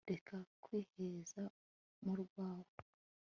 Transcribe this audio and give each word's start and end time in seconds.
reka 0.11 0.35
kwiheza 0.63 1.41
mu 2.03 2.13
rwawe 2.21 2.73